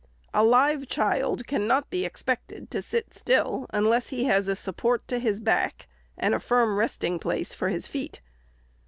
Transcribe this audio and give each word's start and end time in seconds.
A 0.33 0.43
live 0.43 0.87
child 0.87 1.45
cannot 1.45 1.91
be 1.91 2.05
expected 2.05 2.71
to 2.71 2.81
sit 2.81 3.13
still, 3.13 3.67
unless 3.69 4.07
he 4.09 4.23
has 4.23 4.47
a 4.47 4.55
support 4.55 5.07
to 5.09 5.19
his 5.19 5.39
back, 5.39 5.87
and 6.17 6.33
a 6.33 6.39
firm 6.39 6.77
resting 6.79 7.19
place 7.19 7.53
for 7.53 7.69
his 7.69 7.85
feet. 7.85 8.19